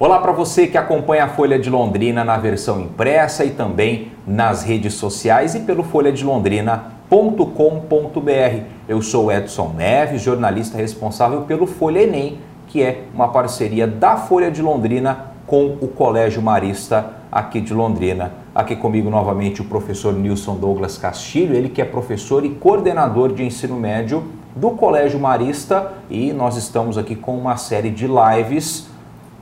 [0.00, 4.62] Olá para você que acompanha a Folha de Londrina na versão impressa e também nas
[4.62, 8.62] redes sociais e pelo folhadelondrina.com.br.
[8.86, 12.38] Eu sou Edson Neves, jornalista responsável pelo Folha Enem,
[12.68, 18.34] que é uma parceria da Folha de Londrina com o Colégio Marista aqui de Londrina.
[18.54, 23.42] Aqui comigo novamente o professor Nilson Douglas Castilho, ele que é professor e coordenador de
[23.42, 24.22] ensino médio
[24.54, 28.87] do Colégio Marista e nós estamos aqui com uma série de lives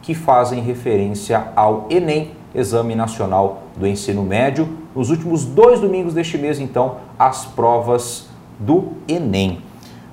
[0.07, 4.69] que fazem referência ao Enem, Exame Nacional do Ensino Médio.
[4.95, 9.63] Nos últimos dois domingos deste mês, então, as provas do Enem.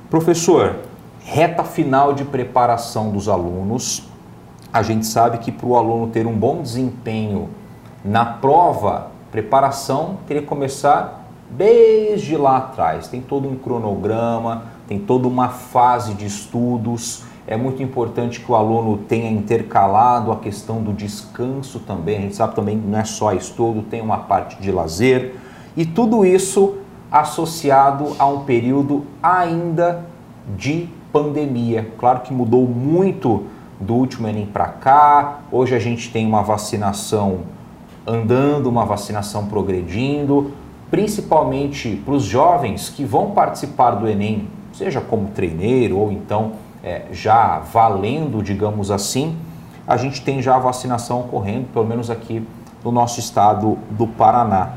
[0.10, 0.78] Professor,
[1.24, 4.10] reta final de preparação dos alunos.
[4.74, 7.50] A gente sabe que para o aluno ter um bom desempenho
[8.04, 13.08] na prova, preparação teria que começar desde lá atrás.
[13.08, 18.56] Tem todo um cronograma, tem toda uma fase de estudos é muito importante que o
[18.56, 22.18] aluno tenha intercalado a questão do descanso também.
[22.18, 25.36] A gente sabe também que não é só estudo, tem uma parte de lazer.
[25.76, 26.78] E tudo isso
[27.12, 30.06] associado a um período ainda
[30.58, 31.92] de pandemia.
[31.98, 33.44] Claro que mudou muito
[33.80, 35.42] do último Enem para cá.
[35.52, 37.42] Hoje a gente tem uma vacinação
[38.08, 40.52] andando, uma vacinação progredindo,
[40.90, 47.04] principalmente para os jovens que vão participar do Enem, seja como treineiro ou então é,
[47.12, 49.38] já valendo, digamos assim,
[49.88, 52.46] a gente tem já a vacinação ocorrendo, pelo menos aqui
[52.84, 54.74] no nosso estado do Paraná.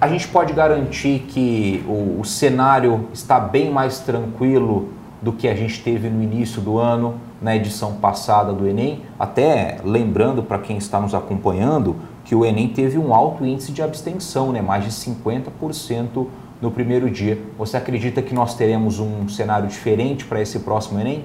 [0.00, 4.90] A gente pode garantir que o, o cenário está bem mais tranquilo
[5.22, 9.02] do que a gente teve no início do ano, na edição passada do Enem.
[9.18, 13.82] Até lembrando para quem está nos acompanhando que o Enem teve um alto índice de
[13.82, 14.60] abstenção, né?
[14.60, 16.26] mais de 50%
[16.60, 17.40] no primeiro dia.
[17.56, 21.24] Você acredita que nós teremos um cenário diferente para esse próximo Enem?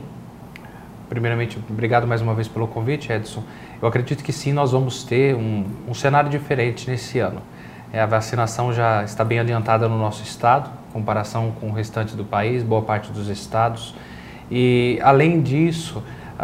[1.11, 3.43] Primeiramente, obrigado mais uma vez pelo convite, Edson.
[3.81, 7.41] Eu acredito que sim, nós vamos ter um, um cenário diferente nesse ano.
[7.91, 12.15] É, a vacinação já está bem adiantada no nosso estado, em comparação com o restante
[12.15, 13.93] do país, boa parte dos estados.
[14.49, 16.01] E, além disso,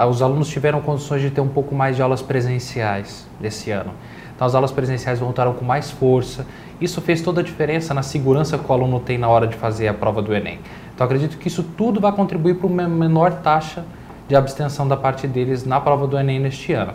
[0.09, 3.93] os alunos tiveram condições de ter um pouco mais de aulas presenciais esse ano.
[4.35, 6.45] Então, as aulas presenciais voltaram com mais força.
[6.81, 9.87] Isso fez toda a diferença na segurança que o aluno tem na hora de fazer
[9.87, 10.59] a prova do Enem.
[10.93, 13.85] Então, acredito que isso tudo vai contribuir para uma menor taxa
[14.27, 16.93] de abstenção da parte deles na prova do Enem neste ano.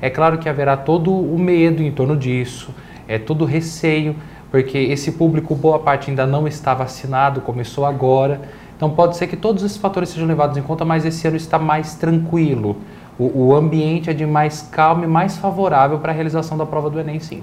[0.00, 2.74] É claro que haverá todo o medo em torno disso,
[3.06, 4.16] é todo o receio,
[4.50, 8.40] porque esse público, boa parte ainda não está vacinado, começou agora.
[8.76, 11.58] Então pode ser que todos esses fatores sejam levados em conta, mas esse ano está
[11.58, 12.76] mais tranquilo.
[13.18, 16.90] O, o ambiente é de mais calma e mais favorável para a realização da prova
[16.90, 17.42] do Enem, sim.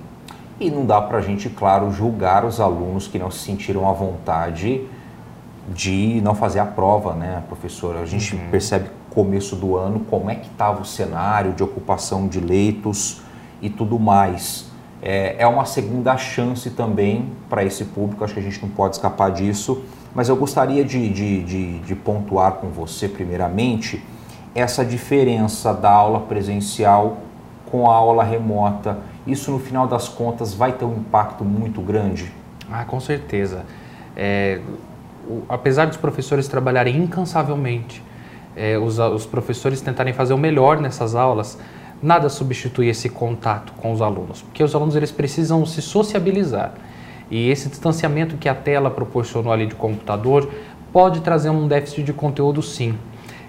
[0.59, 3.93] E não dá para a gente, claro, julgar os alunos que não se sentiram à
[3.93, 4.81] vontade
[5.73, 8.01] de não fazer a prova, né, professora?
[8.01, 8.49] A gente uhum.
[8.51, 13.21] percebe começo do ano, como é que estava o cenário de ocupação de leitos
[13.61, 14.69] e tudo mais.
[15.01, 18.95] É, é uma segunda chance também para esse público, acho que a gente não pode
[18.95, 19.83] escapar disso,
[20.13, 24.03] mas eu gostaria de, de, de, de pontuar com você, primeiramente,
[24.53, 27.17] essa diferença da aula presencial
[27.71, 28.97] com a aula remota.
[29.25, 32.31] Isso, no final das contas, vai ter um impacto muito grande?
[32.69, 33.63] Ah, com certeza.
[34.15, 34.59] É,
[35.27, 38.03] o, apesar dos professores trabalharem incansavelmente
[38.55, 41.57] é, os, os professores tentarem fazer o melhor nessas aulas,
[42.01, 46.73] nada substitui esse contato com os alunos, porque os alunos eles precisam se sociabilizar.
[47.29, 50.49] E esse distanciamento que a tela proporcionou ali de computador
[50.91, 52.97] pode trazer um déficit de conteúdo sim.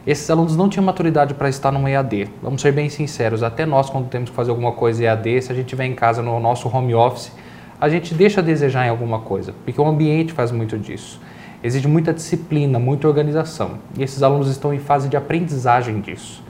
[0.07, 2.29] Esses alunos não tinham maturidade para estar no EAD.
[2.43, 5.55] Vamos ser bem sinceros, até nós quando temos que fazer alguma coisa EAD, se a
[5.55, 7.33] gente estiver em casa no nosso home office,
[7.81, 11.21] a gente deixa a desejar em alguma coisa, porque o ambiente faz muito disso
[11.63, 13.73] exige muita disciplina, muita organização.
[13.97, 16.43] E esses alunos estão em fase de aprendizagem disso.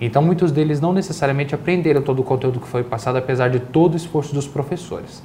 [0.00, 3.94] Então, muitos deles não necessariamente aprenderam todo o conteúdo que foi passado, apesar de todo
[3.94, 5.22] o esforço dos professores.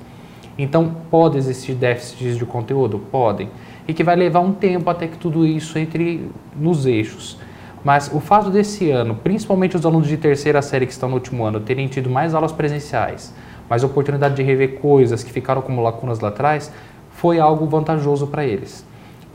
[0.57, 2.99] Então, pode existir déficits de conteúdo?
[3.11, 3.49] Podem.
[3.87, 7.39] E que vai levar um tempo até que tudo isso entre nos eixos.
[7.83, 11.43] Mas o fato desse ano, principalmente os alunos de terceira série que estão no último
[11.45, 13.33] ano, terem tido mais aulas presenciais,
[13.69, 16.71] mais oportunidade de rever coisas que ficaram como lacunas lá atrás,
[17.11, 18.85] foi algo vantajoso para eles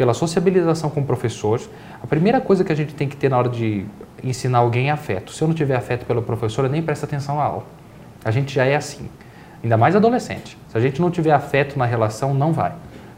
[0.02, 1.60] pela sociabilização com o professor.
[2.02, 3.86] A primeira coisa que a gente tem que ter na hora de
[4.24, 5.30] ensinar alguém é afeto.
[5.30, 7.62] Se eu não tiver afeto pelo professor, eu nem presto atenção na aula.
[8.24, 9.08] A gente já é assim.
[9.62, 10.58] Ainda mais adolescente.
[10.68, 12.72] Se a gente não tiver afeto na relação, não vai.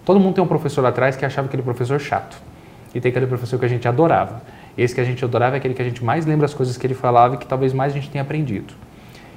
[0.05, 2.37] Todo mundo tem um professor lá atrás que achava aquele professor chato.
[2.95, 4.43] E tem aquele professor que a gente adorava.
[4.77, 6.87] Esse que a gente adorava é aquele que a gente mais lembra as coisas que
[6.87, 8.75] ele falava e que talvez mais a gente tenha aprendido.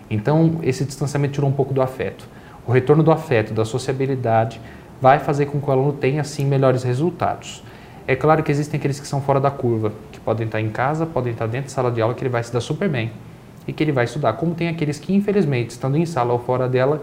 [0.09, 2.27] Então, esse distanciamento tirou um pouco do afeto.
[2.67, 4.59] O retorno do afeto, da sociabilidade,
[5.01, 7.63] vai fazer com que o aluno tenha, sim, melhores resultados.
[8.07, 11.05] É claro que existem aqueles que são fora da curva, que podem estar em casa,
[11.05, 13.11] podem estar dentro da sala de aula, que ele vai se dar super bem.
[13.67, 16.69] e que ele vai estudar, como tem aqueles que, infelizmente, estando em sala ou fora
[16.69, 17.01] dela,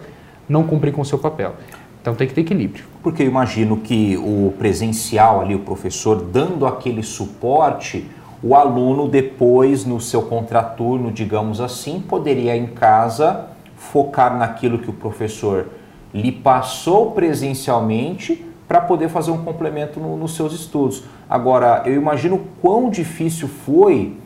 [0.49, 1.55] não cumprem com o seu papel.
[2.01, 2.85] Então tem que ter equilíbrio.
[3.03, 8.07] Porque eu imagino que o presencial ali, o professor dando aquele suporte,
[8.43, 14.93] o aluno depois no seu contraturno, digamos assim, poderia em casa focar naquilo que o
[14.93, 15.67] professor
[16.15, 21.05] lhe passou presencialmente para poder fazer um complemento no, nos seus estudos.
[21.29, 24.17] Agora, eu imagino quão difícil foi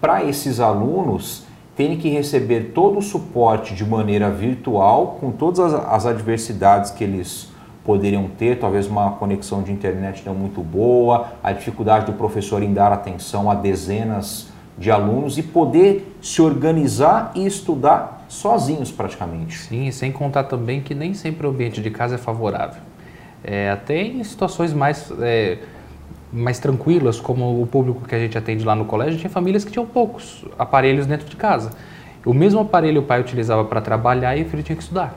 [0.00, 1.44] para esses alunos
[1.76, 7.02] terem que receber todo o suporte de maneira virtual, com todas as, as adversidades que
[7.02, 7.52] eles
[7.84, 12.72] poderiam ter, talvez uma conexão de internet não muito boa, a dificuldade do professor em
[12.72, 19.58] dar atenção a dezenas de alunos e poder se organizar e estudar sozinhos praticamente.
[19.58, 22.82] Sim, sem contar também que nem sempre o ambiente de casa é favorável.
[23.42, 25.58] É, até em situações mais, é,
[26.32, 29.70] mais tranquilas, como o público que a gente atende lá no colégio, tinha famílias que
[29.70, 31.70] tinham poucos aparelhos dentro de casa.
[32.24, 35.14] O mesmo aparelho o pai utilizava para trabalhar e o filho tinha que estudar.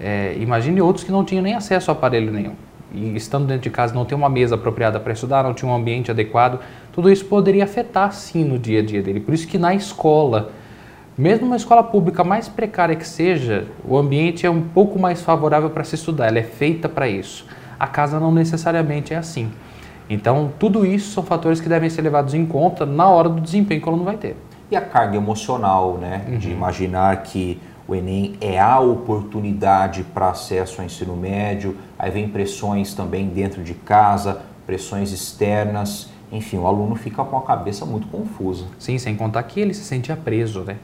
[0.00, 2.54] É, imagine outros que não tinham nem acesso a aparelho nenhum.
[2.92, 5.74] E estando dentro de casa, não ter uma mesa apropriada para estudar, não tinha um
[5.74, 6.60] ambiente adequado,
[6.94, 9.18] tudo isso poderia afetar sim no dia a dia dele.
[9.18, 10.52] Por isso que na escola,
[11.18, 15.68] mesmo uma escola pública mais precária que seja, o ambiente é um pouco mais favorável
[15.70, 17.46] para se estudar, ela é feita para isso.
[17.80, 19.50] A casa não necessariamente é assim.
[20.08, 23.80] Então, tudo isso são fatores que devem ser levados em conta na hora do desempenho
[23.80, 24.36] que o aluno vai ter.
[24.70, 26.24] E a carga emocional, né?
[26.28, 26.38] Uhum.
[26.38, 32.28] De imaginar que o Enem é a oportunidade para acesso ao ensino médio, aí vem
[32.28, 38.08] pressões também dentro de casa, pressões externas, enfim, o aluno fica com a cabeça muito
[38.08, 38.64] confusa.
[38.76, 40.78] Sim, sem contar que ele se sentia preso, né?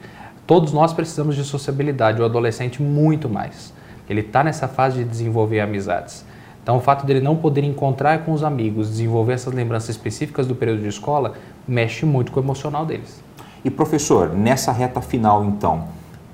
[0.47, 3.73] Todos nós precisamos de sociabilidade, o adolescente muito mais.
[4.09, 6.25] Ele está nessa fase de desenvolver amizades.
[6.63, 10.55] Então, o fato dele não poder encontrar com os amigos, desenvolver essas lembranças específicas do
[10.55, 11.33] período de escola,
[11.67, 13.21] mexe muito com o emocional deles.
[13.63, 15.85] E professor, nessa reta final, então,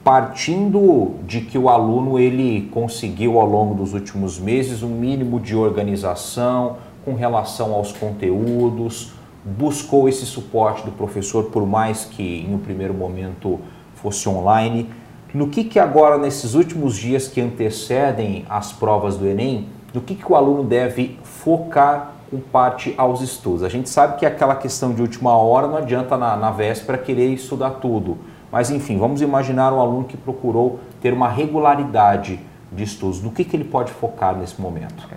[0.03, 5.55] partindo de que o aluno ele conseguiu ao longo dos últimos meses um mínimo de
[5.55, 9.13] organização com relação aos conteúdos,
[9.45, 13.61] buscou esse suporte do professor por mais que em um primeiro momento
[13.95, 14.89] fosse online.
[15.33, 20.15] No que que agora nesses últimos dias que antecedem as provas do ENEM, no que
[20.15, 23.63] que o aluno deve focar com parte aos estudos?
[23.63, 27.33] A gente sabe que aquela questão de última hora não adianta na, na véspera querer
[27.33, 28.17] estudar tudo
[28.51, 32.39] mas enfim, vamos imaginar um aluno que procurou ter uma regularidade
[32.71, 33.21] de estudos.
[33.21, 35.07] No que, que ele pode focar nesse momento?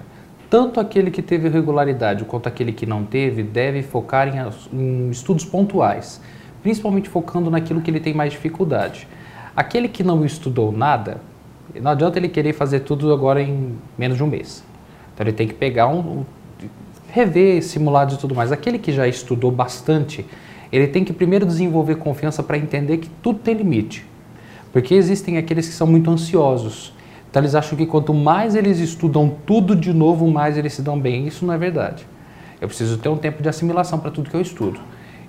[0.51, 4.41] Tanto aquele que teve regularidade quanto aquele que não teve deve focar em,
[4.73, 6.21] em estudos pontuais,
[6.61, 9.07] principalmente focando naquilo que ele tem mais dificuldade.
[9.55, 11.21] Aquele que não estudou nada,
[11.81, 14.65] não adianta ele querer fazer tudo agora em menos de um mês.
[15.15, 16.25] Então ele tem que pegar um,
[17.13, 18.51] rever simulados e tudo mais.
[18.51, 20.27] Aquele que já estudou bastante,
[20.73, 24.05] ele tem que primeiro desenvolver confiança para entender que tudo tem limite.
[24.73, 26.93] Porque existem aqueles que são muito ansiosos.
[27.31, 30.99] Então eles acham que quanto mais eles estudam tudo de novo, mais eles se dão
[30.99, 31.27] bem.
[31.27, 32.05] Isso não é verdade.
[32.61, 34.81] Eu preciso ter um tempo de assimilação para tudo que eu estudo.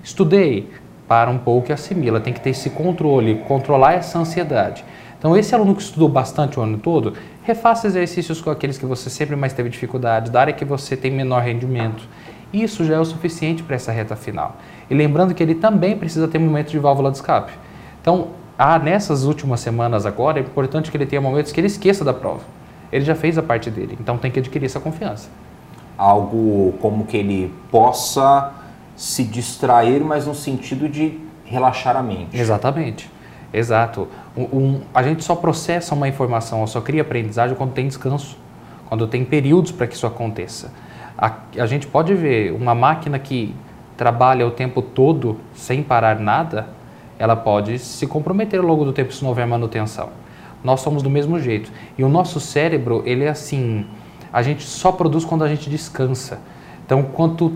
[0.02, 0.68] Estudei,
[1.06, 2.20] para um pouco e assimila.
[2.20, 4.84] Tem que ter esse controle, controlar essa ansiedade.
[5.18, 7.14] Então, esse aluno que estudou bastante o ano todo,
[7.44, 11.12] refaça exercícios com aqueles que você sempre mais teve dificuldade, da área que você tem
[11.12, 12.02] menor rendimento.
[12.52, 14.56] Isso já é o suficiente para essa reta final.
[14.90, 17.52] E lembrando que ele também precisa ter momentos de válvula de escape.
[18.00, 18.28] Então,
[18.58, 22.14] há nessas últimas semanas agora, é importante que ele tenha momentos que ele esqueça da
[22.14, 22.40] prova.
[22.90, 25.30] Ele já fez a parte dele, então tem que adquirir essa confiança.
[25.96, 28.52] Algo como que ele possa
[28.96, 32.38] se distrair, mas no sentido de relaxar a mente.
[32.38, 33.10] Exatamente.
[33.52, 34.08] Exato.
[34.36, 38.38] Um, um, a gente só processa uma informação, só cria aprendizagem quando tem descanso,
[38.88, 40.72] quando tem períodos para que isso aconteça.
[41.18, 43.54] A, a gente pode ver uma máquina que
[43.96, 46.68] trabalha o tempo todo sem parar nada,
[47.18, 50.10] ela pode se comprometer ao longo do tempo se não houver manutenção.
[50.62, 51.70] Nós somos do mesmo jeito.
[51.98, 53.86] E o nosso cérebro, ele é assim,
[54.32, 56.40] a gente só produz quando a gente descansa.
[56.84, 57.52] Então, quanto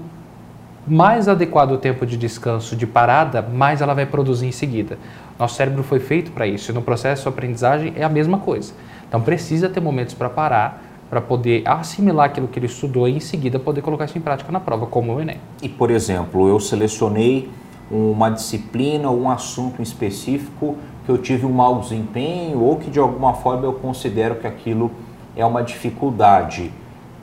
[0.86, 4.98] mais adequado o tempo de descanso, de parada, mais ela vai produzir em seguida.
[5.38, 8.72] Nosso cérebro foi feito para isso e no processo de aprendizagem é a mesma coisa.
[9.08, 13.20] Então, precisa ter momentos para parar para poder assimilar aquilo que ele estudou e em
[13.20, 15.38] seguida poder colocar isso em prática na prova, como o Enem.
[15.62, 17.48] E, por exemplo, eu selecionei
[17.90, 22.98] uma disciplina ou um assunto específico que eu tive um mau desempenho ou que de
[22.98, 24.90] alguma forma eu considero que aquilo
[25.36, 26.72] é uma dificuldade.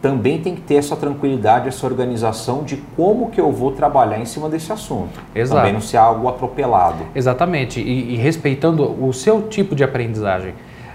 [0.01, 4.25] Também tem que ter essa tranquilidade, essa organização de como que eu vou trabalhar em
[4.25, 5.19] cima desse assunto.
[5.33, 5.59] Exato.
[5.59, 7.05] Também não ser algo atropelado.
[7.15, 10.53] Exatamente, e, e respeitando o seu tipo de aprendizagem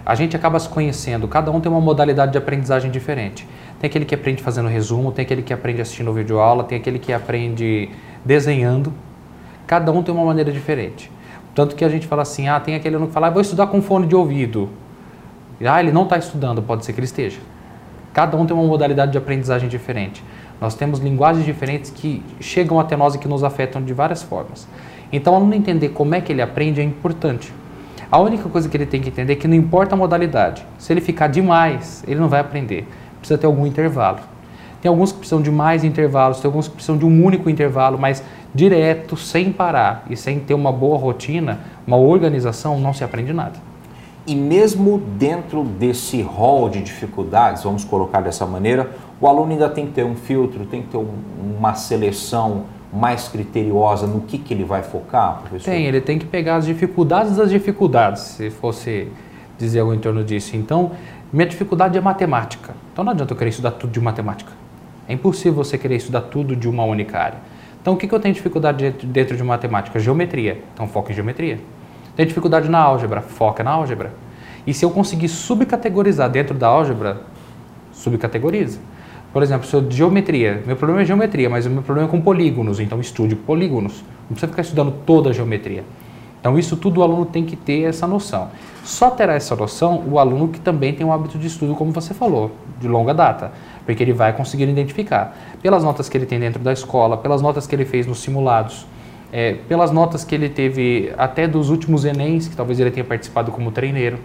[0.09, 3.47] a gente acaba se conhecendo, cada um tem uma modalidade de aprendizagem diferente.
[3.79, 6.99] Tem aquele que aprende fazendo resumo, tem aquele que aprende assistindo vídeo aula, tem aquele
[6.99, 7.91] que aprende
[8.25, 8.91] desenhando.
[9.69, 11.13] Cada um tem uma maneira diferente.
[11.55, 13.67] Tanto que a gente fala assim, ah, tem aquele aluno que fala, ah, vou estudar
[13.67, 14.71] com fone de ouvido.
[15.63, 17.39] Ah, ele não está estudando, pode ser que ele esteja.
[18.15, 20.25] Cada um tem uma modalidade de aprendizagem diferente.
[20.59, 24.67] Nós temos linguagens diferentes que chegam até nós e que nos afetam de várias formas.
[25.13, 27.53] Então, o aluno entender como é que ele aprende é importante.
[28.11, 30.65] A única coisa que ele tem que entender é que não importa a modalidade.
[30.79, 32.89] Se ele ficar demais, ele não vai aprender.
[33.19, 34.21] Precisa ter algum intervalo.
[34.81, 37.99] Tem alguns que precisam de mais intervalos, tem alguns que precisam de um único intervalo,
[37.99, 38.23] mas
[38.55, 43.59] direto, sem parar e sem ter uma boa rotina, uma organização, não se aprende nada.
[44.27, 49.87] E mesmo dentro desse rol de dificuldades, vamos colocar dessa maneira, o aluno ainda tem
[49.87, 51.09] que ter um filtro, tem que ter um,
[51.59, 55.71] uma seleção mais criteriosa no que, que ele vai focar, professor?
[55.71, 59.09] Tem, ele tem que pegar as dificuldades das dificuldades, se fosse
[59.59, 60.57] dizer algo em torno disso.
[60.57, 60.93] Então,
[61.33, 62.75] minha dificuldade é matemática.
[62.93, 64.53] Então não adianta eu querer estudar tudo de matemática.
[65.09, 67.39] É impossível você querer estudar tudo de uma única área.
[67.81, 69.99] Então, o que, que eu tenho dificuldade dentro de matemática?
[69.99, 70.63] Geometria.
[70.75, 71.59] Então, foca em geometria.
[72.15, 74.13] Tem dificuldade na álgebra, foca na álgebra.
[74.67, 77.23] E se eu conseguir subcategorizar dentro da álgebra,
[77.93, 78.79] subcategoriza.
[79.33, 82.21] Por exemplo, se eu geometria, meu problema é geometria, mas o meu problema é com
[82.21, 84.05] polígonos, então estude polígonos.
[84.23, 85.85] Não precisa ficar estudando toda a geometria.
[86.41, 88.49] Então, isso tudo o aluno tem que ter essa noção.
[88.85, 92.15] Só terá essa noção o aluno que também tem um hábito de estudo, como você
[92.15, 93.53] falou, de longa data,
[93.89, 97.67] porque ele vai conseguir identificar pelas notas que ele tem dentro da escola, pelas notas
[97.67, 98.87] que ele fez nos simulados
[99.33, 103.51] é, pelas notas que ele teve até dos últimos Enems, que talvez ele tenha participado
[103.51, 104.19] como treineiro.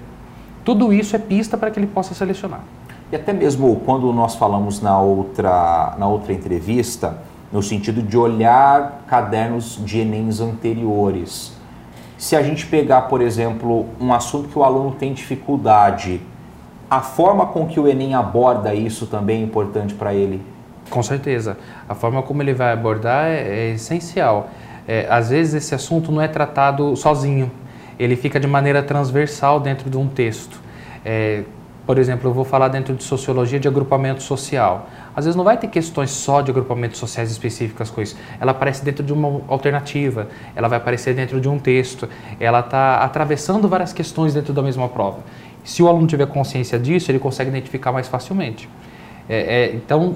[0.64, 2.62] Tudo isso é pista para que ele possa selecionar.
[3.12, 7.18] E até mesmo quando nós falamos na outra, na outra entrevista,
[7.52, 11.54] no sentido de olhar cadernos de Enems anteriores.
[12.18, 16.22] Se a gente pegar, por exemplo, um assunto que o aluno tem dificuldade,
[16.96, 20.42] a forma com que o Enem aborda isso também é importante para ele?
[20.90, 21.58] Com certeza.
[21.88, 24.50] A forma como ele vai abordar é, é essencial
[24.88, 27.52] é, às vezes esse assunto não é tratado sozinho,
[27.98, 30.60] ele fica de maneira transversal dentro de um texto.
[31.06, 31.44] É,
[31.86, 34.88] por exemplo, eu vou falar dentro de sociologia de agrupamento social.
[35.14, 38.16] Às vezes não vai ter questões só de agrupamentos sociais específicas com isso.
[38.40, 42.08] Ela aparece dentro de uma alternativa, ela vai aparecer dentro de um texto,
[42.40, 45.20] ela está atravessando várias questões dentro da mesma prova.
[45.64, 48.70] Se o aluno tiver consciência disso, ele consegue identificar mais facilmente.
[49.30, 50.16] É, é, então,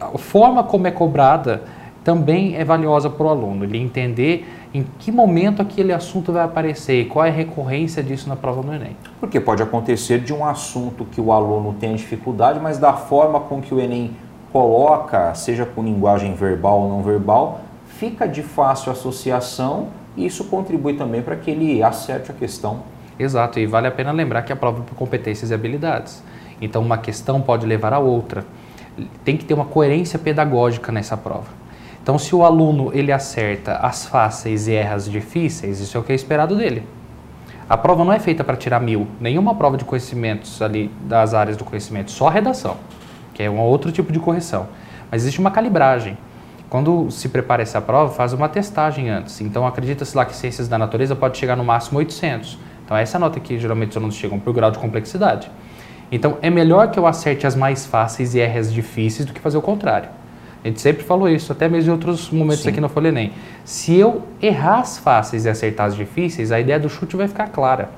[0.00, 1.62] a forma como é cobrada
[2.02, 7.02] também é valiosa para o aluno, ele entender em que momento aquele assunto vai aparecer
[7.02, 8.96] e qual é a recorrência disso na prova do Enem.
[9.20, 13.60] Porque pode acontecer de um assunto que o aluno tem dificuldade, mas da forma com
[13.60, 14.12] que o Enem
[14.52, 20.94] coloca, seja com linguagem verbal ou não verbal, fica de fácil associação e isso contribui
[20.94, 22.80] também para que ele acerte a questão.
[23.18, 26.22] Exato, e vale a pena lembrar que a prova por competências e habilidades.
[26.60, 28.44] Então, uma questão pode levar a outra.
[29.24, 31.46] Tem que ter uma coerência pedagógica nessa prova.
[32.02, 36.02] Então, se o aluno ele acerta as fáceis e erra as difíceis, isso é o
[36.02, 36.82] que é esperado dele.
[37.68, 41.56] A prova não é feita para tirar mil, nenhuma prova de conhecimentos ali das áreas
[41.56, 42.78] do conhecimento, só a redação,
[43.34, 44.68] que é um outro tipo de correção.
[45.10, 46.16] Mas existe uma calibragem.
[46.70, 49.40] Quando se prepara essa prova, faz uma testagem antes.
[49.42, 52.58] Então, acredita-se lá que ciências da natureza pode chegar no máximo 800.
[52.88, 55.50] Então, essa nota aqui, geralmente, os alunos chegam por grau de complexidade.
[56.10, 59.40] Então, é melhor que eu acerte as mais fáceis e erre as difíceis do que
[59.40, 60.08] fazer o contrário.
[60.64, 62.70] A gente sempre falou isso, até mesmo em outros momentos Sim.
[62.70, 63.32] aqui no Folha Enem.
[63.62, 67.48] Se eu errar as fáceis e acertar as difíceis, a ideia do chute vai ficar
[67.48, 67.90] clara.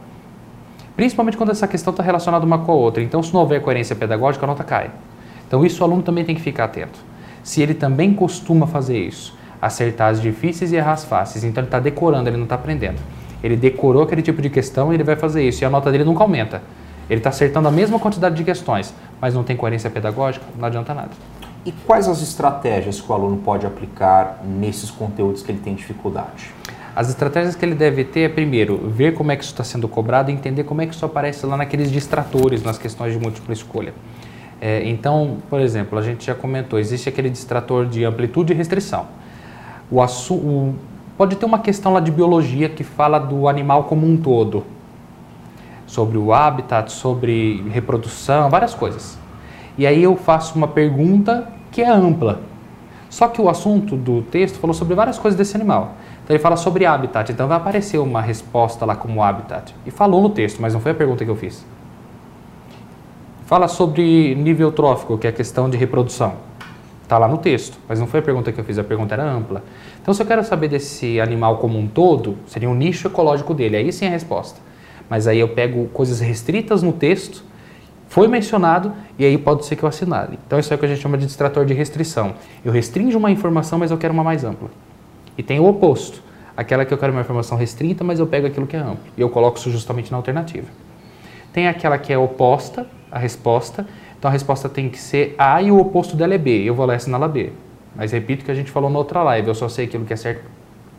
[0.96, 3.00] Principalmente quando essa questão está relacionada uma com a outra.
[3.00, 4.90] Então, se não houver coerência pedagógica, a nota cai.
[5.46, 6.98] Então, isso o aluno também tem que ficar atento.
[7.44, 11.68] Se ele também costuma fazer isso, acertar as difíceis e errar as fáceis, então ele
[11.68, 12.98] está decorando, ele não está aprendendo.
[13.42, 16.04] Ele decorou aquele tipo de questão e ele vai fazer isso, e a nota dele
[16.04, 16.62] nunca aumenta.
[17.08, 20.94] Ele está acertando a mesma quantidade de questões, mas não tem coerência pedagógica, não adianta
[20.94, 21.10] nada.
[21.64, 26.50] E quais as estratégias que o aluno pode aplicar nesses conteúdos que ele tem dificuldade?
[26.94, 29.86] As estratégias que ele deve ter é, primeiro, ver como é que isso está sendo
[29.86, 33.52] cobrado e entender como é que isso aparece lá naqueles distratores, nas questões de múltipla
[33.52, 33.94] escolha.
[34.60, 39.06] É, então, por exemplo, a gente já comentou, existe aquele distrator de amplitude e restrição.
[39.90, 40.74] O, o,
[41.20, 44.64] pode ter uma questão lá de biologia que fala do animal como um todo,
[45.86, 49.18] sobre o habitat, sobre reprodução, várias coisas.
[49.76, 52.40] E aí eu faço uma pergunta que é ampla.
[53.10, 55.92] Só que o assunto do texto falou sobre várias coisas desse animal.
[56.24, 59.74] Então ele fala sobre habitat, então vai aparecer uma resposta lá como habitat.
[59.84, 61.62] E falou no texto, mas não foi a pergunta que eu fiz.
[63.44, 66.32] Fala sobre nível trófico, que é a questão de reprodução.
[67.10, 69.24] Está lá no texto, mas não foi a pergunta que eu fiz, a pergunta era
[69.24, 69.64] ampla.
[70.00, 73.78] Então, se eu quero saber desse animal como um todo, seria um nicho ecológico dele,
[73.78, 74.60] aí sim é a resposta.
[75.08, 77.42] Mas aí eu pego coisas restritas no texto
[78.06, 80.38] foi mencionado e aí pode ser que eu assinale.
[80.46, 82.34] Então isso é o que a gente chama de distrator de restrição.
[82.64, 84.70] Eu restringo uma informação, mas eu quero uma mais ampla.
[85.36, 86.22] E tem o oposto.
[86.56, 89.02] Aquela que eu quero uma informação restrita, mas eu pego aquilo que é amplo.
[89.16, 90.68] E eu coloco isso justamente na alternativa.
[91.52, 93.84] Tem aquela que é oposta à resposta.
[94.20, 96.62] Então a resposta tem que ser A e o oposto dela é B.
[96.62, 97.50] Eu vou lá e assinalar B.
[97.96, 99.48] Mas repito o que a gente falou na outra live.
[99.48, 100.44] Eu só sei aquilo que é certo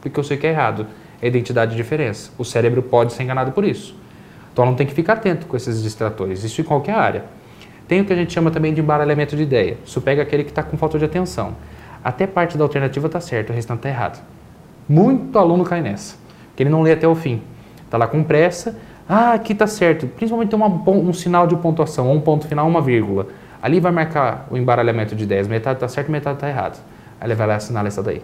[0.02, 0.88] porque eu sei que é errado.
[1.22, 2.32] É identidade de diferença.
[2.36, 3.96] O cérebro pode ser enganado por isso.
[4.52, 6.44] Então não tem que ficar atento com esses distratores.
[6.44, 7.26] Isso em qualquer área.
[7.88, 9.78] Tem o que a gente chama também de embaralhamento de ideia.
[9.86, 11.56] Isso pega aquele que está com falta de atenção.
[12.04, 14.24] Até parte da alternativa está certo, o restante está errado.
[14.90, 16.16] Muito aluno cai nessa,
[16.56, 17.42] que ele não lê até o fim.
[17.86, 18.80] Está lá com pressa,
[19.14, 20.08] ah, aqui está certo.
[20.08, 23.28] Principalmente tem uma, um sinal de pontuação, um ponto final, uma vírgula.
[23.62, 25.50] Ali vai marcar o embaralhamento de ideias.
[25.50, 26.82] Metade está certo, metade está errado.
[27.20, 28.22] Aí ele vai lá assinar essa daí.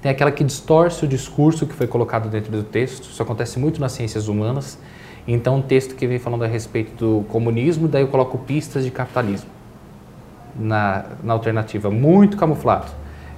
[0.00, 3.10] Tem aquela que distorce o discurso que foi colocado dentro do texto.
[3.10, 4.78] Isso acontece muito nas ciências humanas.
[5.28, 8.90] Então, um texto que vem falando a respeito do comunismo, daí eu coloco pistas de
[8.90, 9.50] capitalismo
[10.58, 12.90] na, na alternativa, muito camuflado.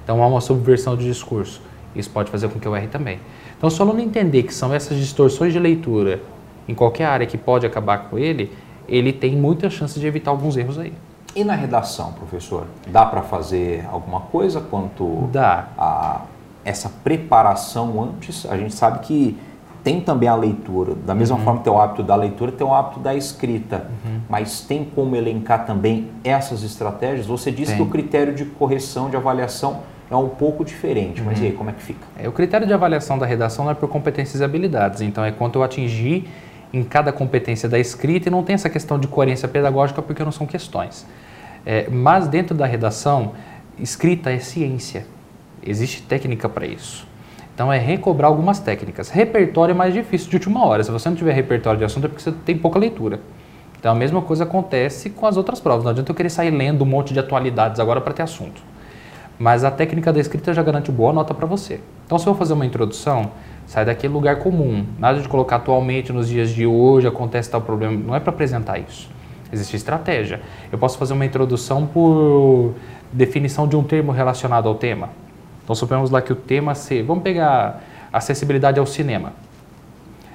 [0.05, 1.61] Então, há uma subversão de discurso.
[1.95, 3.19] Isso pode fazer com que eu erre também.
[3.57, 6.21] Então, se o aluno entender que são essas distorções de leitura
[6.67, 8.51] em qualquer área que pode acabar com ele,
[8.87, 10.93] ele tem muita chance de evitar alguns erros aí.
[11.35, 12.65] E na redação, professor?
[12.87, 15.67] Dá para fazer alguma coisa quanto Dá.
[15.77, 16.21] a
[16.63, 18.45] essa preparação antes?
[18.45, 19.37] A gente sabe que
[19.83, 20.93] tem também a leitura.
[20.95, 21.43] Da mesma uhum.
[21.43, 23.87] forma que tem o hábito da leitura, tem o hábito da escrita.
[24.05, 24.19] Uhum.
[24.29, 27.25] Mas tem como elencar também essas estratégias?
[27.25, 27.77] Você disse tem.
[27.77, 29.81] que o critério de correção, de avaliação
[30.13, 31.45] é um pouco diferente, mas uhum.
[31.45, 32.05] e aí, como é que fica?
[32.17, 35.31] É, o critério de avaliação da redação não é por competências e habilidades, então é
[35.31, 36.27] quanto eu atingi
[36.71, 40.31] em cada competência da escrita e não tem essa questão de coerência pedagógica porque não
[40.31, 41.05] são questões.
[41.65, 43.33] É, mas dentro da redação,
[43.79, 45.05] escrita é ciência,
[45.65, 47.07] existe técnica para isso.
[47.53, 49.09] Então é recobrar algumas técnicas.
[49.09, 50.83] Repertório é mais difícil de última hora.
[50.83, 53.19] Se você não tiver repertório de assunto é porque você tem pouca leitura.
[53.79, 55.83] Então a mesma coisa acontece com as outras provas.
[55.83, 58.72] Não adianta eu querer sair lendo um monte de atualidades agora para ter assunto.
[59.39, 61.79] Mas a técnica da escrita já garante boa nota para você.
[62.05, 63.31] Então se eu fazer uma introdução,
[63.65, 64.85] sai daquele lugar comum.
[64.99, 67.97] Nada de colocar atualmente nos dias de hoje acontece tal problema.
[67.97, 69.09] Não é para apresentar isso.
[69.51, 70.41] Existe estratégia.
[70.71, 72.73] Eu posso fazer uma introdução por
[73.11, 75.09] definição de um termo relacionado ao tema.
[75.63, 79.31] Então, suponhamos lá que o tema seja, vamos pegar acessibilidade ao cinema.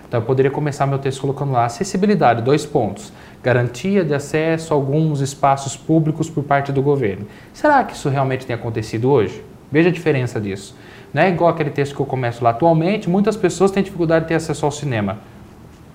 [0.09, 3.13] Então, eu poderia começar meu texto colocando lá acessibilidade, dois pontos.
[3.43, 7.27] Garantia de acesso a alguns espaços públicos por parte do governo.
[7.53, 9.45] Será que isso realmente tem acontecido hoje?
[9.71, 10.75] Veja a diferença disso.
[11.13, 12.51] Não é igual aquele texto que eu começo lá.
[12.51, 15.19] Atualmente, muitas pessoas têm dificuldade de ter acesso ao cinema.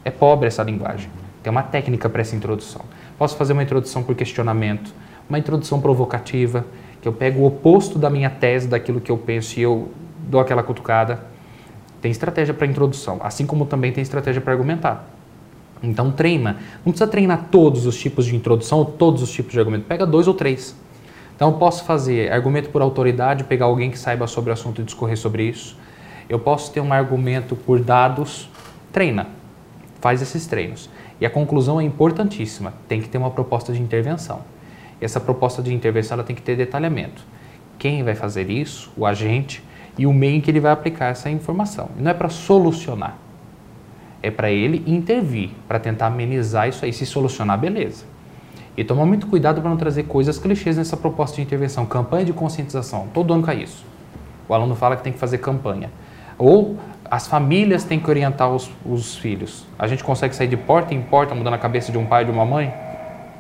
[0.06, 1.10] É pobre essa linguagem.
[1.42, 2.82] Tem uma técnica para essa introdução.
[3.18, 4.94] Posso fazer uma introdução por questionamento,
[5.28, 6.66] uma introdução provocativa,
[7.02, 10.40] que eu pego o oposto da minha tese, daquilo que eu penso e eu dou
[10.40, 11.33] aquela cutucada.
[12.04, 15.08] Tem estratégia para introdução, assim como também tem estratégia para argumentar.
[15.82, 16.58] Então treina.
[16.86, 19.86] Não precisa treinar todos os tipos de introdução ou todos os tipos de argumento.
[19.86, 20.76] Pega dois ou três.
[21.36, 24.84] Então eu posso fazer argumento por autoridade, pegar alguém que saiba sobre o assunto e
[24.84, 25.76] discorrer sobre isso.
[26.30, 28.48] Eu posso ter um argumento por dados.
[28.92, 29.28] Treina.
[30.00, 30.92] Faz esses treinos.
[31.20, 32.74] E a conclusão é importantíssima.
[32.88, 34.42] Tem que ter uma proposta de intervenção
[35.06, 37.26] essa proposta de intervenção ela tem que ter detalhamento.
[37.78, 39.64] Quem vai fazer isso, o agente,
[39.98, 41.90] e o meio em que ele vai aplicar essa informação.
[41.98, 43.18] E não é para solucionar,
[44.22, 46.94] é para ele intervir, para tentar amenizar isso aí.
[46.94, 48.06] Se solucionar, beleza.
[48.76, 51.86] E tomar muito cuidado para não trazer coisas clichês nessa proposta de intervenção.
[51.86, 53.86] Campanha de conscientização, todo ano cai isso.
[54.48, 55.92] O aluno fala que tem que fazer campanha.
[56.38, 56.78] Ou
[57.10, 59.68] as famílias têm que orientar os, os filhos.
[59.78, 62.26] A gente consegue sair de porta em porta mudando a cabeça de um pai e
[62.26, 62.74] de uma mãe?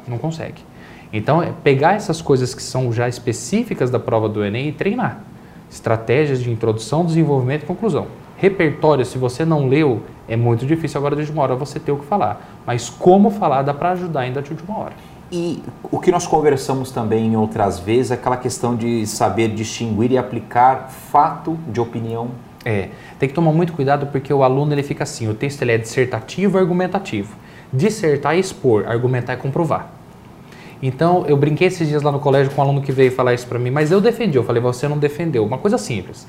[0.07, 0.63] Não consegue.
[1.11, 5.21] Então, é pegar essas coisas que são já específicas da prova do Enem e treinar.
[5.73, 8.05] Estratégias de introdução, desenvolvimento e conclusão.
[8.37, 11.97] Repertório, se você não leu, é muito difícil agora de última hora você ter o
[11.97, 12.61] que falar.
[12.65, 14.93] Mas como falar dá para ajudar ainda de última hora.
[15.31, 20.11] E o que nós conversamos também em outras vezes é aquela questão de saber distinguir
[20.11, 22.29] e aplicar fato de opinião.
[22.63, 25.71] É, tem que tomar muito cuidado porque o aluno ele fica assim, o texto ele
[25.71, 27.35] é dissertativo e argumentativo.
[27.73, 29.91] Dissertar é expor, argumentar é comprovar.
[30.85, 33.47] Então, eu brinquei esses dias lá no colégio com um aluno que veio falar isso
[33.47, 34.37] para mim, mas eu defendi.
[34.37, 35.45] Eu falei, você não defendeu.
[35.45, 36.27] Uma coisa simples.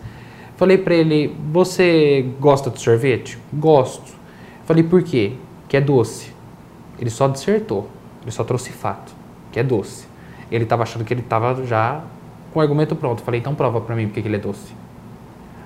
[0.57, 3.37] Falei para ele, você gosta de sorvete?
[3.53, 4.13] Gosto.
[4.65, 5.33] Falei, por quê?
[5.67, 6.33] Que é doce.
[7.01, 7.89] Ele só dissertou.
[8.23, 9.13] Ele só trouxe fato,
[9.51, 10.07] que é doce.
[10.53, 12.05] Ele estava achando que ele estava já
[12.53, 13.23] com o argumento pronto.
[13.23, 14.73] Falei, então prova para mim porque ele é doce.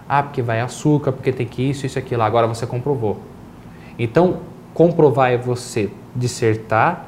[0.09, 2.23] Ah, porque vai açúcar, porque tem que isso, isso, aquilo.
[2.23, 3.21] Agora você comprovou.
[3.99, 4.39] Então,
[4.73, 7.07] comprovar é você dissertar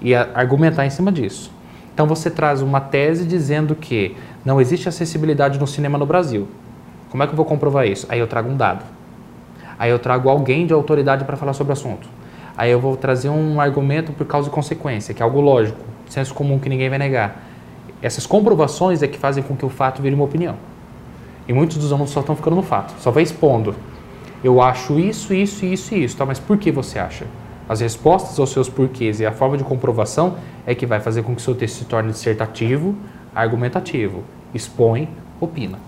[0.00, 1.50] e argumentar em cima disso.
[1.92, 6.46] Então você traz uma tese dizendo que não existe acessibilidade no cinema no Brasil.
[7.10, 8.06] Como é que eu vou comprovar isso?
[8.10, 8.84] Aí eu trago um dado.
[9.78, 12.08] Aí eu trago alguém de autoridade para falar sobre o assunto.
[12.56, 15.78] Aí eu vou trazer um argumento por causa e consequência, que é algo lógico,
[16.08, 17.42] senso comum que ninguém vai negar.
[18.02, 20.56] Essas comprovações é que fazem com que o fato vire uma opinião.
[21.48, 23.74] E muitos dos alunos só estão ficando no fato, só vai expondo.
[24.42, 26.26] Eu acho isso, isso, isso e isso, tá?
[26.26, 27.26] Mas por que você acha?
[27.68, 31.34] As respostas aos seus porquês e a forma de comprovação é que vai fazer com
[31.34, 32.94] que seu texto se torne dissertativo,
[33.34, 34.22] argumentativo.
[34.54, 35.08] Expõe,
[35.40, 35.78] opina.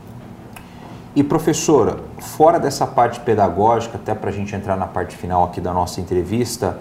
[1.14, 5.60] E professora, fora dessa parte pedagógica, até para a gente entrar na parte final aqui
[5.60, 6.78] da nossa entrevista,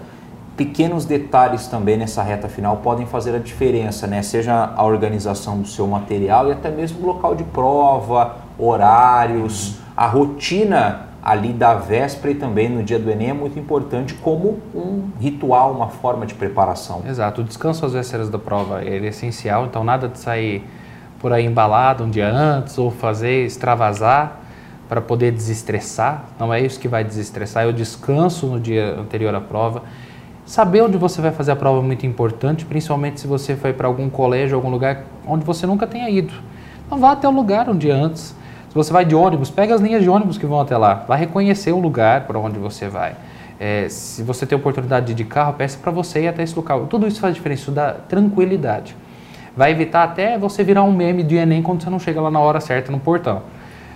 [0.56, 4.22] pequenos detalhes também nessa reta final podem fazer a diferença, né?
[4.22, 10.06] Seja a organização do seu material e até mesmo o local de prova, horários, a
[10.06, 15.10] rotina ali da véspera e também no dia do Enem é muito importante como um
[15.20, 17.02] ritual, uma forma de preparação.
[17.06, 20.64] Exato, o descanso às vésperas da prova é essencial, então nada de sair
[21.20, 24.40] por aí embalado um dia antes ou fazer extravasar
[24.88, 29.34] para poder desestressar, não é isso que vai desestressar, é o descanso no dia anterior
[29.34, 29.82] à prova.
[30.46, 33.86] Saber onde você vai fazer a prova é muito importante, principalmente se você foi para
[33.86, 36.32] algum colégio, algum lugar onde você nunca tenha ido.
[36.86, 38.34] Então vá até o lugar um dia antes,
[38.68, 41.04] se você vai de ônibus, pega as linhas de ônibus que vão até lá.
[41.08, 43.14] Vai reconhecer o lugar para onde você vai.
[43.58, 46.54] É, se você tem oportunidade de ir de carro, peça para você ir até esse
[46.54, 46.86] local.
[46.86, 48.94] Tudo isso faz diferença, isso dá tranquilidade.
[49.56, 52.38] Vai evitar até você virar um meme de Enem quando você não chega lá na
[52.38, 53.42] hora certa no portão.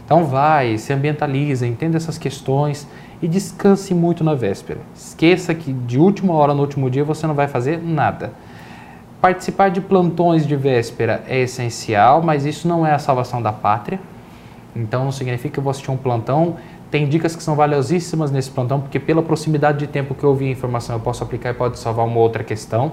[0.05, 2.89] Então vai, se ambientaliza, entenda essas questões
[3.23, 4.81] e descanse muito na véspera.
[4.95, 8.33] Esqueça que de última hora no último dia você não vai fazer nada.
[9.21, 14.01] Participar de plantões de véspera é essencial, mas isso não é a salvação da pátria.
[14.75, 16.57] Então não significa que eu vou assistir um plantão.
[16.91, 20.47] Tem dicas que são valiosíssimas nesse plantão, porque pela proximidade de tempo que eu ouvi
[20.47, 22.93] a informação eu posso aplicar e pode salvar uma outra questão.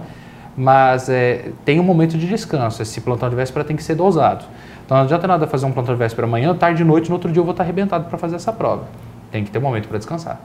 [0.55, 2.81] Mas é, tem um momento de descanso.
[2.81, 4.45] Esse plantão de véspera tem que ser dosado.
[4.85, 7.31] Então não adianta nada fazer um plantão de véspera amanhã, tarde e noite, no outro
[7.31, 8.85] dia eu vou estar arrebentado para fazer essa prova.
[9.31, 10.41] Tem que ter um momento para descansar.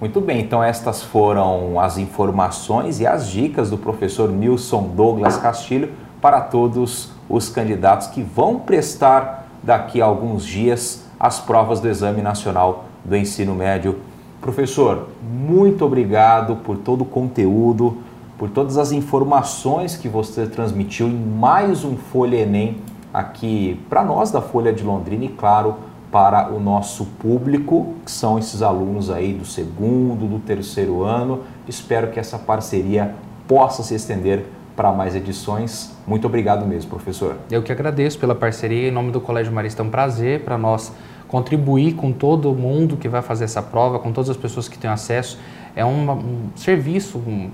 [0.00, 5.90] Muito bem, então estas foram as informações e as dicas do professor Nilson Douglas Castilho
[6.20, 12.22] para todos os candidatos que vão prestar daqui a alguns dias as provas do Exame
[12.22, 13.98] Nacional do Ensino Médio.
[14.40, 17.98] Professor, muito obrigado por todo o conteúdo,
[18.38, 22.78] por todas as informações que você transmitiu em mais um Folha Enem
[23.12, 25.74] aqui para nós da Folha de Londrina e, claro,
[26.12, 31.40] para o nosso público, que são esses alunos aí do segundo, do terceiro ano.
[31.66, 33.16] Espero que essa parceria
[33.48, 34.46] possa se estender
[34.76, 35.96] para mais edições.
[36.06, 37.36] Muito obrigado mesmo, professor.
[37.50, 38.88] Eu que agradeço pela parceria.
[38.88, 40.92] Em nome do Colégio Marista, é um prazer para nós
[41.26, 44.90] contribuir com todo mundo que vai fazer essa prova, com todas as pessoas que têm
[44.90, 45.38] acesso.
[45.74, 47.50] É um, um serviço um,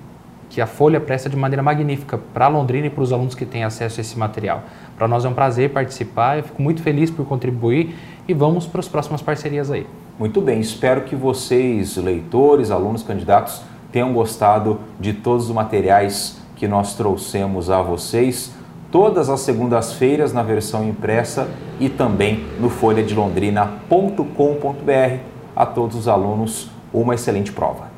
[0.51, 3.65] que a Folha presta de maneira magnífica para Londrina e para os alunos que têm
[3.65, 4.65] acesso a esse material.
[4.99, 7.97] Para nós é um prazer participar, eu fico muito feliz por contribuir
[8.29, 9.87] e vamos para as próximas parcerias aí.
[10.19, 16.69] Muito bem, espero que vocês, leitores, alunos, candidatos, tenham gostado de todos os materiais que
[16.69, 18.53] nós trouxemos a vocês
[18.89, 21.49] todas as segundas-feiras na versão impressa
[21.81, 25.19] e também no folhadelondrina.com.br.
[25.57, 27.92] A todos os alunos, uma excelente prova.